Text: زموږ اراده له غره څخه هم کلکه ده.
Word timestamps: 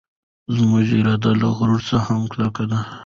زموږ 0.55 0.87
اراده 0.99 1.31
له 1.41 1.47
غره 1.57 1.79
څخه 1.89 2.09
هم 2.15 2.21
کلکه 2.33 2.63
ده. 2.71 2.79